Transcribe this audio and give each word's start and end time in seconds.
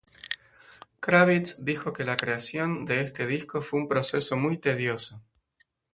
Kravitz 0.99 1.57
dijo 1.63 1.93
que 1.93 2.03
la 2.03 2.17
creación 2.17 2.85
de 2.85 3.01
este 3.01 3.27
disco 3.27 3.61
fue 3.61 3.81
un 3.81 3.87
proceso 3.87 4.35
muy 4.35 4.57
tedioso. 4.57 5.21